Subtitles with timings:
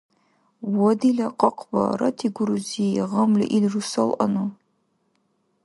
[0.75, 4.45] –Ва дила къакъба, ратигу рузи, гъамли ил русалъанну.